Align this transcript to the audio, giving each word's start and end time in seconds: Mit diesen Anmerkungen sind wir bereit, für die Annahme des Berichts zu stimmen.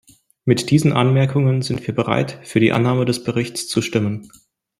Mit 0.45 0.71
diesen 0.71 0.93
Anmerkungen 0.93 1.61
sind 1.61 1.85
wir 1.85 1.93
bereit, 1.93 2.39
für 2.41 2.59
die 2.59 2.71
Annahme 2.71 3.05
des 3.05 3.23
Berichts 3.23 3.67
zu 3.67 3.83
stimmen. 3.83 4.31